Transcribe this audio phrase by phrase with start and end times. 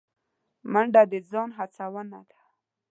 [0.71, 2.39] منډه د ځان هڅونه ده